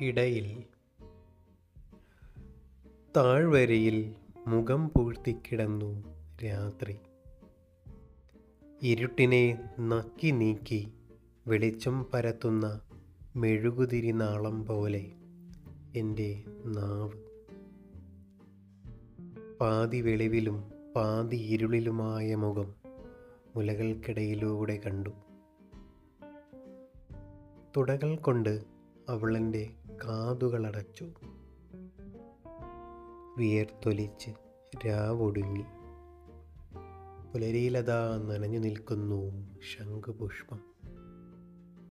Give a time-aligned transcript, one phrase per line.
[0.00, 0.64] ഇടയിൽ.
[3.16, 4.14] താഴ്വരയിൽ
[4.46, 6.04] മുഖം പൂഴ്ത്തിക്കിടന്നു
[6.44, 6.96] രാത്രി.
[8.82, 10.92] ഇരുട്ടിനെ നക്കി നീക്കി
[11.46, 12.80] വെളിച്ചം പരത്തുന്ന
[13.36, 15.12] മെഴുകുതിരി നാളം പോലെ
[15.96, 17.30] എന്റെ നാവ്.
[19.60, 22.74] പാതി വെളിവിലും പാതി ഇരുളിലുമായ മുഖം
[23.56, 25.10] മുലകൾക്കിടയിലൂടെ കണ്ടു.
[27.76, 28.64] തുടകൾ കൊണ്ട്
[29.08, 29.70] അവളെന്റെ
[30.04, 31.06] കാതുകളടച്ചു.
[33.38, 34.30] വിയർത്തൊലിച്ച്
[34.86, 35.64] രാവൊടുങ്ങി.
[37.32, 40.60] പുലരിയിലതാ നനഞ്ഞു നിൽക്കുന്നു ശംഖുപുഷ്പം.